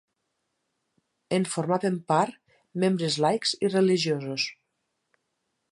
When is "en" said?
1.37-1.45